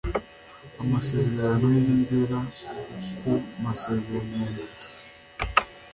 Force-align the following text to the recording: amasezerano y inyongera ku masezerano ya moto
amasezerano 0.81 1.65
y 1.73 1.77
inyongera 1.81 2.39
ku 3.17 3.31
masezerano 3.63 4.35
ya 4.43 4.49
moto 4.57 4.81